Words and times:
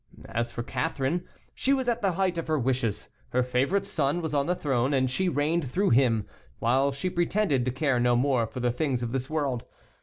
As 0.29 0.51
for 0.51 0.63
Catherine, 0.63 1.25
she 1.53 1.73
was 1.73 1.87
at 1.87 2.01
the 2.01 2.13
height 2.13 2.39
of 2.39 2.47
her 2.47 2.57
wishes; 2.57 3.09
her 3.33 3.43
favorite 3.43 3.85
son 3.85 4.19
was 4.19 4.33
on 4.33 4.47
the 4.47 4.55
throne, 4.55 4.95
and 4.95 5.07
she 5.11 5.29
reigned 5.29 5.69
through 5.69 5.91
him, 5.91 6.25
while 6.57 6.91
she 6.91 7.07
pretended 7.07 7.65
to 7.65 7.71
care 7.71 7.99
no 7.99 8.15
more 8.15 8.47
for 8.47 8.61
the 8.61 8.71
things 8.71 9.03
of 9.03 9.11
this 9.11 9.29
world. 9.29 9.63